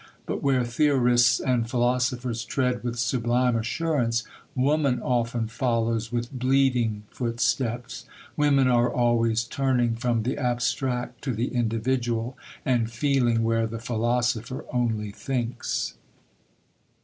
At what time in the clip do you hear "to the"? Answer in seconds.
11.25-11.53